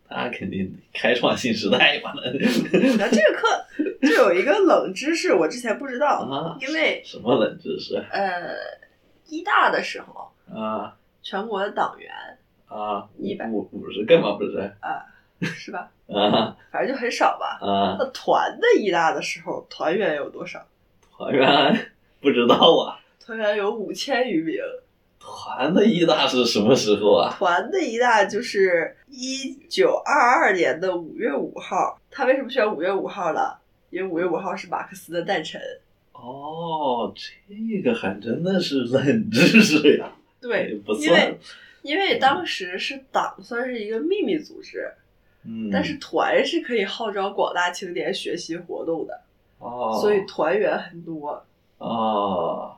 [0.10, 3.66] 那肯定开创新时代嘛，那这个课
[4.02, 8.56] 就有一个冷知识，我之前不知道，啊，因为什么冷知识呃，
[9.28, 12.12] 一大的时候，啊全国的党员
[12.68, 14.34] 啊，一百五五十个嘛？
[14.38, 15.06] 不是啊、
[15.42, 15.90] 是吧？
[16.14, 17.60] 啊反正就很少吧。
[17.62, 20.60] 啊，那团的一大的时候，团员有多少？
[21.20, 24.56] 团员不知道啊，团员有五千余名。
[25.20, 27.36] 团的一大是什么时候啊？
[27.38, 32.00] 团的一大就是一九二二年的五月五号。
[32.10, 33.60] 他为什么选五月五号了？
[33.90, 35.60] 因为五月五号是马克思的诞辰。
[36.14, 41.38] 哦，这个还真的是冷知识呀，对，不因为，
[41.82, 44.90] 因为当时是党算是一个秘密组织，
[45.46, 49.20] 嗯，但是团是可以号召广大青年学习活动的，
[49.60, 51.46] 哦，所以团员很多。
[51.78, 52.76] 哦，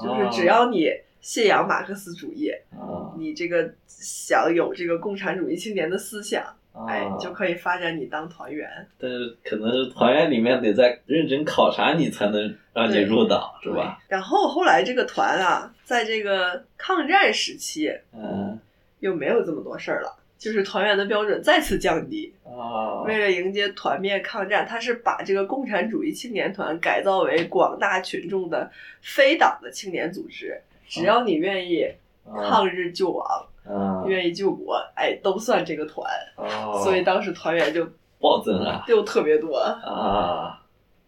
[0.00, 0.88] 就是只要你
[1.20, 6.44] 信仰马克思主义，啊，你这个想有这个共产主义青年的思想，
[6.86, 8.70] 哎，啊你就可以发展你当团员。
[8.96, 13.98] 但是可能是团员里面得再认真考察你，才能让你入党，是吧？
[14.06, 18.56] 然后后来这个团啊，在这个抗战时期嗯
[19.00, 22.32] 又没有这么多事儿了，就是团员的标准再次降低。
[22.44, 28.70] 啊，为了迎接团灭抗战，他是把这个共产主义青年团改造为广大群众的
[29.02, 31.84] 非党的青年组织，只要你愿意
[32.24, 36.10] 啊抗日救亡、啊，愿意救国，哎，都算这个团。
[36.36, 37.86] 哦，所以当时团员就
[38.18, 39.58] 暴增啊就特别多。
[39.58, 40.62] 啊，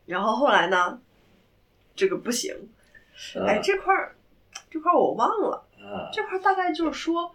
[0.06, 1.00] 然后后来呢，
[1.96, 2.54] 这个不行，
[3.46, 4.14] 哎，这块儿
[4.70, 7.34] 这块儿我忘了，啊，这块儿大概就是说，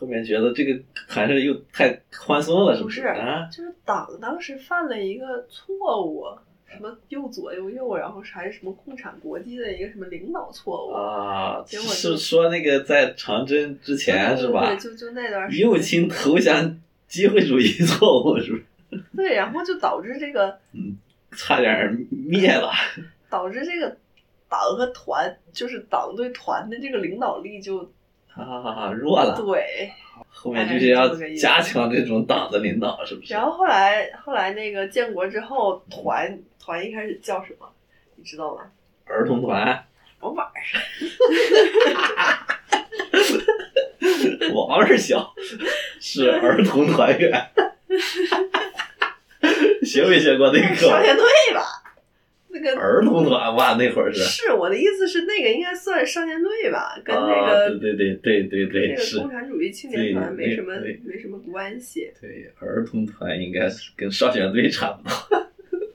[0.00, 3.46] 后面觉得这个还是又太宽松了，是是不是啊？
[3.52, 6.24] 就是党当时犯了一个错误，
[6.66, 14.78] 什么右左右右，然后还是什么共产国际的一个什么领导错误，啊，结果就是说那个在长征之前是吧对，？
[14.78, 19.04] 就就那段时间右倾投降机会主义错误是不是？
[19.14, 20.96] 对，然后就导致这个嗯
[21.32, 22.72] 差点灭了。
[23.28, 23.96] 导致这个
[24.48, 27.92] 党和团，就是党对团的这个领导力就
[28.34, 29.36] 啊，弱了。
[29.36, 29.92] 对，
[30.30, 31.08] 后面就是要
[31.38, 33.34] 加强这种党的领导，是不是？
[33.34, 37.68] 然后后来后来那个建国之后，团团一开始叫什么？
[38.16, 38.62] 你知道吗？
[39.06, 39.84] 儿童团。
[40.20, 40.52] 王板儿。
[44.54, 45.32] 王二小
[46.00, 47.32] 是儿童团员。
[49.82, 50.74] 学没学过那个？
[50.76, 51.24] 少先队
[51.54, 51.79] 吧，
[52.52, 54.20] 那个儿童团吧，那会儿是。
[54.22, 60.74] 是我的意思是，那个应该算少年队吧，跟那个对对对对对对，那个共产主义青年团没什么
[61.04, 62.12] 没什么关系。
[62.20, 65.50] 对，儿童团应该是跟少先队差不多。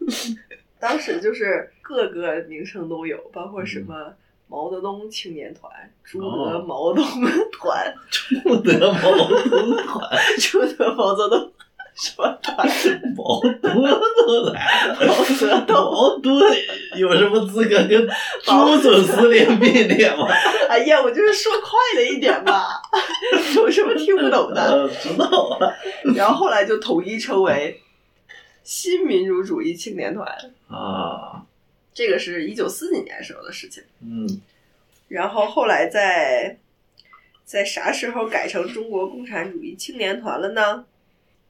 [0.80, 4.14] 当时就是各个名称都有，包括什么
[4.48, 5.72] 毛泽东青年团、
[6.04, 11.52] 朱德毛泽东团、 朱德毛泽东团、朱德毛泽东。
[11.96, 12.68] 什么团？
[13.16, 16.42] 毛多都来了，毛多
[16.98, 18.08] 有什么资格跟
[18.44, 20.28] 朱总司令并列吗？
[20.70, 22.66] 哎呀，我就是说快了一点嘛，
[23.56, 24.90] 有什么听不懂的？
[25.02, 25.74] 知道了。
[26.16, 27.82] 然后后来就统一称为
[28.64, 30.28] 新民主主义青年团
[30.70, 31.44] 啊，
[31.94, 33.82] 这个是一九四几年时候的事情。
[34.02, 34.42] 嗯，
[35.08, 36.58] 然后后来在
[37.46, 40.84] 在啥时候改成中国共产主义青年团了呢？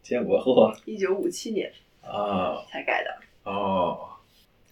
[0.06, 1.72] 建国后，一九五七年
[2.04, 2.64] 啊。
[2.70, 3.18] 才改的。
[3.44, 4.08] 哦，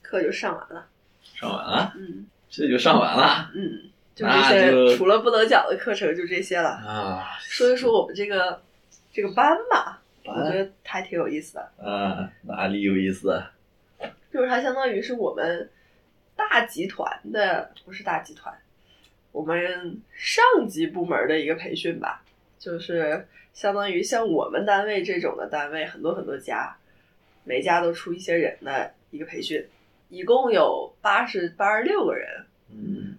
[0.03, 0.87] 课就上完了，
[1.23, 6.69] 上完了，嗯，这就上完了，嗯，就这些，除了不能讲的课程就这些了。
[6.69, 7.31] 啊。
[7.39, 8.61] 说一说我们这个
[9.11, 11.71] 这个班吧，我觉得还挺有意思的。
[11.83, 13.43] 啊，哪里有意思？
[14.31, 15.67] 就是它相当于是我们
[16.35, 18.55] 大集团的，不是大集团，
[19.31, 22.23] 我们上级部门的一个培训吧，
[22.63, 23.27] 就是。
[23.53, 26.75] 相当于像我们单位这种的单位，很多很多家，
[27.43, 29.63] 每家都出一些人的一个培训，
[30.09, 32.27] 一共有八十八十六个人。
[32.71, 33.15] 嗯，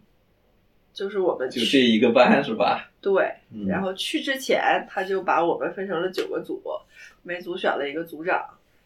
[0.93, 2.91] 就是我们就这一个班是吧？
[3.01, 3.33] 对。
[3.69, 6.61] 然后去之前，他就把我们分成了九个组，
[7.23, 8.45] 每组选了一个组长，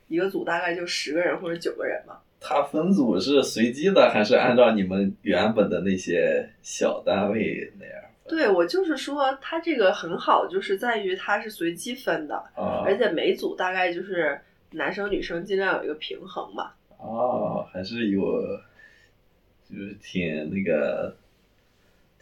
[0.09, 2.19] 一个组大概就十个人或者九个人嘛。
[2.41, 8.05] 他分组是随机的，还是按照你们原本的那些小单位那样？
[8.29, 12.43] 对，我就是说，它这个很好，就是在于它是随机分的，
[12.85, 14.41] 而且每组大概就是
[14.72, 16.72] 男生女生尽量有一个平衡嘛。
[16.99, 18.20] 哦，还是有，
[19.68, 21.16] 就是挺那个，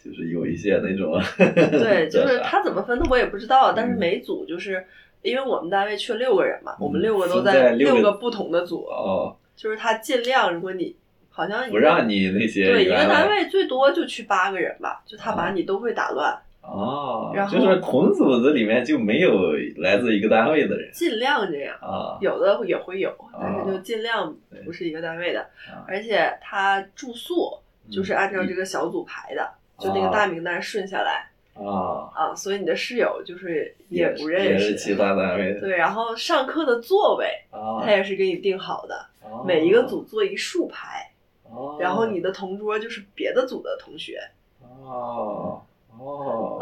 [0.03, 1.21] 就是有一些那种。
[1.37, 4.85] 对， 就是他怎么分的我也不知道，但是每组就是
[5.21, 10.95] 因为我们单位缺六个人嘛，我们六个都在六个不同的组，哦，就是他尽量如果你。
[11.37, 17.31] 好像不让你那些对一个单位最多就去八个人吧，就他把你都会打乱哦。
[17.35, 24.35] 然后就是同组子里面就没有来自一个单位的人，尽量这样啊，有的也会有，但是就尽量
[24.65, 25.45] 不是一个单位的。
[25.87, 27.59] 而且他住宿
[27.91, 35.59] 就是按照这个小组排的，就那个大名单顺下来啊啊，所以你的室友就是也不认识，也是其他单位的。
[35.59, 37.27] 对，然后上课的座位
[37.85, 39.05] 他也是给你定好的，
[39.45, 41.11] 每一个组坐一竖排。
[41.79, 44.19] 然后你的同桌就是别的组的同学。
[44.61, 45.61] 哦
[45.97, 46.57] 哦。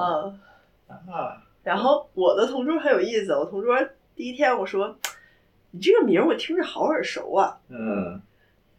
[0.88, 1.42] 嗯啊。
[1.64, 3.76] 然后我的同桌很有意思，我同桌
[4.16, 4.96] 第一天我说
[5.72, 8.22] ：“你这个名我听着好耳熟啊。”嗯。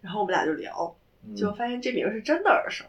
[0.01, 0.95] 然后我们俩就聊，
[1.37, 2.85] 就发现这名是真的耳熟。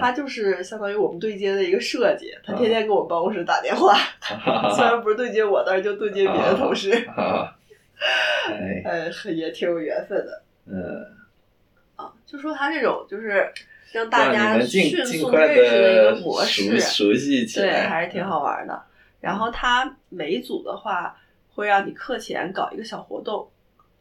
[0.00, 3.94] 他就是相当于我们对接的一个设计，他天天给我们办公室打电话，
[4.74, 6.90] 虽然不是对接我，但是就对接别的同事。
[8.50, 8.82] 哎。
[8.84, 10.42] 呃， 也挺有缘分的。
[10.66, 11.06] 嗯。
[12.30, 13.50] 就说他这种就是
[13.92, 18.82] 让大家迅速认识的一个模式，熟悉起来，对，还是挺好玩的。
[19.20, 21.16] 然后他每组的话
[21.52, 23.50] 会让你课前搞一个小活动，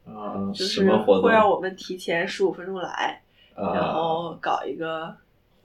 [0.06, 3.22] 啊，就是会让我们提前十五分钟来，
[3.56, 5.16] 然后搞一个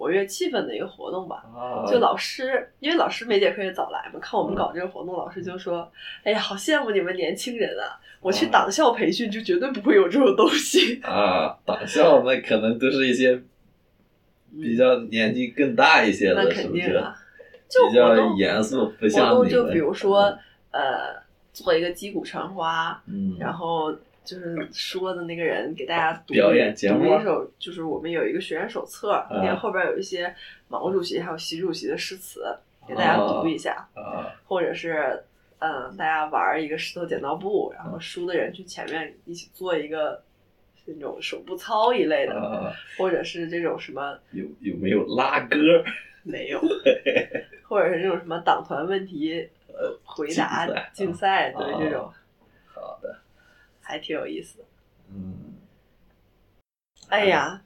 [0.04, 1.42] 活跃气氛的一个活动吧。
[1.90, 5.90] 就老师，因为老师每节课也早来嘛，看我们搞这个活动，老师就说
[6.24, 11.58] ：“哎呀，好羡慕你们年轻人啊！”我去党校培训就绝对不会有这种东西啊！
[11.64, 13.42] 党校那可能都是一些
[14.52, 17.16] 比较年纪更大一些的，那肯定啊，
[17.66, 17.88] 就？
[17.88, 20.36] 比较严肃，不像活动就比如说
[20.70, 23.94] 呃，做一个击鼓传花，嗯，然后
[24.24, 30.34] 就是说的那个人给大家读表演节目，读一首，就是我们有一个学员手册，里面后边有一些
[30.68, 32.44] 毛主席还有习主席的诗词，
[32.88, 35.22] 给大家读一下，啊，或者是。
[35.60, 40.20] 嗯，大家玩一个石头剪刀布，然后输的人去前面一起做一个
[40.84, 45.56] 那种手部操一类的，或者是这种什么有有没有拉歌？
[46.22, 46.60] 没有，
[47.66, 52.12] 或者是这种什么党团问题呃回答竞赛，对这种。
[53.84, 54.64] 还挺有意思的。
[55.12, 55.54] 嗯。
[57.08, 57.62] 哎呀，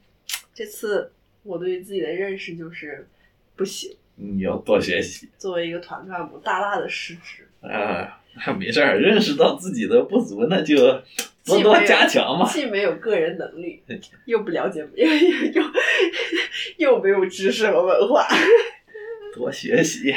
[0.53, 1.13] 这次
[1.43, 3.09] 我对于自己的认识就是
[3.57, 3.97] 不行。
[4.17, 7.49] 你要多学习作为一个团干部，大大的失职。
[7.61, 8.21] 啊。
[8.57, 10.77] 没事儿，认识到自己的不足，那就
[11.45, 12.49] 多多加强嘛。
[12.49, 13.83] 既没有个人能力，
[14.27, 15.09] 又不了解，又
[15.53, 15.63] 又
[16.77, 18.29] 又没有知识和文化，
[19.35, 20.15] 多学习，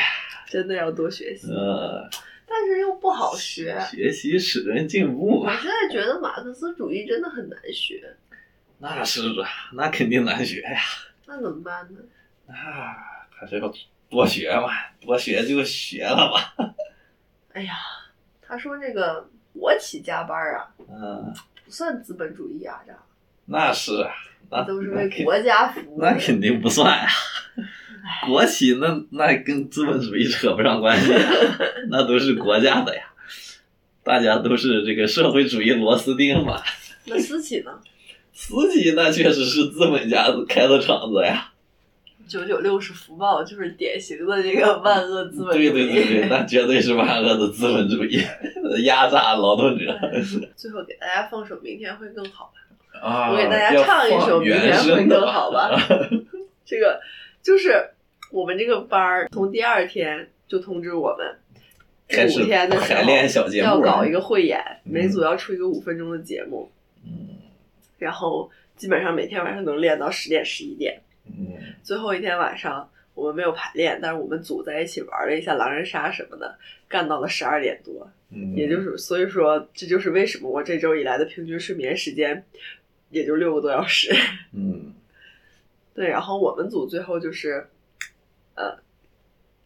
[0.47, 1.47] 真的要多学习。
[1.51, 2.07] 呃，
[2.51, 5.51] 但是又不好学，学习使人进步嘛。
[5.51, 8.17] 我现在觉得马克思主义真的很难学。
[8.79, 10.79] 那是啊，那肯定难学呀。
[11.25, 11.99] 那怎么办呢？
[12.47, 12.53] 那
[13.29, 13.73] 还是要
[14.09, 16.75] 多学嘛，多学就学了吧。
[17.53, 17.73] 哎呀，
[18.41, 21.33] 他说这个国企加班啊，嗯，
[21.63, 22.93] 不算资本主义啊，这，
[23.45, 24.11] 那是啊，
[24.49, 26.01] 那都是为国家服务。
[26.01, 27.07] 那肯定不算呀、
[28.25, 31.21] 国企那那跟资本主义扯不上关系、啊，
[31.89, 33.03] 那都是国家的呀，
[34.03, 36.61] 大家都是这个社会主义螺丝钉嘛。
[37.05, 37.71] 那私企呢？
[38.33, 41.51] 私企那确实是资本家开的厂子呀，
[42.27, 45.69] 九九六是福报，就是典型的这个万恶资本主义。
[45.69, 48.23] 对对对对， 那绝对是万恶的资本主义，
[48.83, 49.85] 压榨劳动者
[50.55, 52.61] 最后给大家放首《明天会更好》吧。
[52.99, 53.31] 啊！
[53.31, 55.79] 我给大家唱一首《明天会更好》吧。
[56.65, 56.99] 这个
[57.41, 57.89] 就是
[58.31, 66.69] 我们这个班儿从第二天就通知我们，五天的时排练小节目要搞一个汇演，嗯每组要出一个五分钟的节目，
[67.05, 67.37] 嗯
[67.97, 70.99] 然后基本上每天晚上能练到十点十一点。
[71.25, 78.09] 嗯最后一天晚上我们没有排练，但是我们组在一起玩了一下狼人杀什么的，干到了十二点多。
[78.29, 82.43] 嗯，也就是所以说，这就是为什么我这周以来的平均睡眠时间
[83.09, 84.13] 也就六个多小时。
[84.53, 84.93] 嗯
[85.93, 87.67] 对，然后我们组最后就是，
[88.55, 88.77] 呃，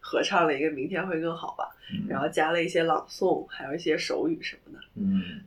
[0.00, 4.84] 合唱了一个《明天会更好》吧，嗯然后加了一些朗诵，还有一些手语什么的。
[4.96, 5.40] 嗯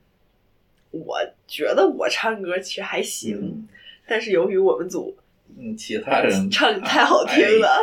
[0.92, 3.68] 我觉得我唱歌其实还行，嗯
[4.08, 5.16] 但是由于我们组
[5.58, 7.80] 嗯，其他人 唱的太好听了，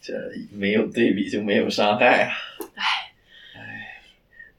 [0.00, 0.14] 这
[0.52, 2.32] 没有对比就没有伤害啊！
[2.74, 2.82] 唉
[3.54, 4.02] 唉，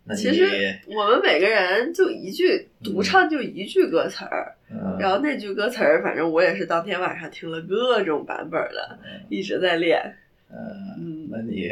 [0.04, 4.61] 那其实我们每个人就一句独唱就一句歌词儿，嗯
[5.00, 9.00] 然后那句歌词儿，反正我也是当天晚上听了各种版本的，
[9.30, 10.16] 一直在练。
[10.50, 10.58] 嗯，
[10.98, 11.70] 嗯，那你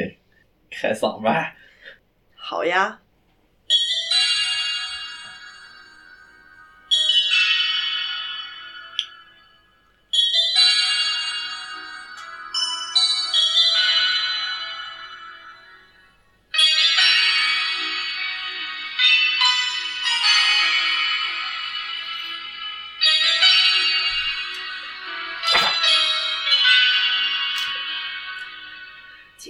[0.70, 1.56] 开嗓吧。
[2.36, 3.00] 好呀。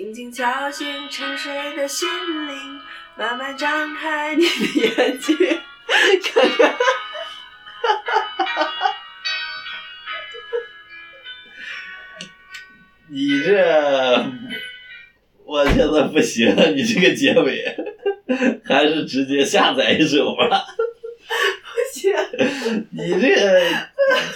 [0.10, 2.10] 轻轻敲醒沉睡的心
[2.48, 2.82] 灵，
[3.16, 4.50] 慢慢张开你的
[4.82, 5.38] 眼睛，
[6.34, 6.76] 看看。
[13.08, 14.26] 你这，
[15.46, 17.64] 我现在不行，你这个结尾
[18.66, 20.66] 还是直接下载一首吧。
[21.72, 22.12] 不行，
[22.98, 23.62] 你这个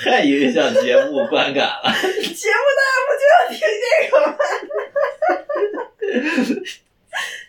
[0.03, 1.91] 太影响节目观感了。
[1.91, 4.37] 节目大家不就要听这个吗？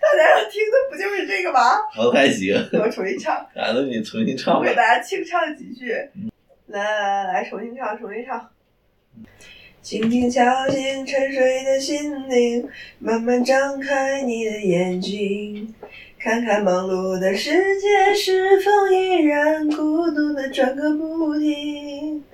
[0.01, 1.61] 大家要听的不就是这个吗？
[1.99, 4.65] 我还行，我重新唱， 啊，那你重新唱我。
[4.65, 5.93] 给大家清唱几句。
[6.69, 8.49] 来来来来，重新唱，重新唱。
[9.83, 12.67] 轻轻敲醒沉睡的心灵，
[12.99, 15.75] 慢慢张开你的眼睛，
[16.19, 22.25] 看看忙碌的世界是否依然孤独的转个不停。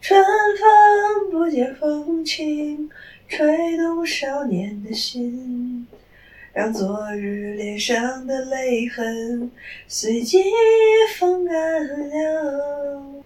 [0.00, 2.90] 春风不解风情，
[3.28, 5.86] 吹动少年的心，
[6.52, 9.50] 让昨日脸上的泪痕
[9.86, 10.42] 随季
[11.16, 13.24] 风干了。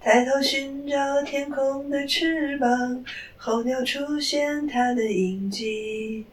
[0.00, 3.04] 抬头寻找天空的翅膀，
[3.36, 6.24] 候鸟出现它的印记，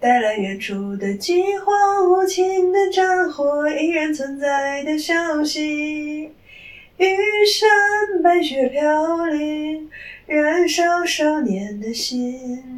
[0.00, 6.30] 带来远处的饥荒无情的战火依然存在的消息。
[6.96, 7.06] 玉
[7.46, 9.90] 山白雪飘零，
[10.26, 12.77] 燃烧少年的心，